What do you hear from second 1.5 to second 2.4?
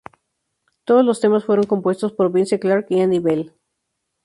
compuestos por